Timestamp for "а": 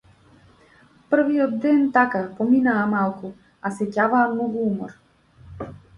3.69-3.73